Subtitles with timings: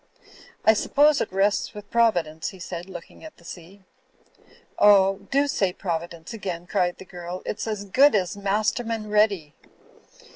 [0.65, 3.83] "I suppose it rests with Providence," he said, look ing at the sea.
[4.79, 7.43] "Oh, do say Providence again!" cried the girl.
[7.45, 9.53] "It's as good as 'Masterman Ready.'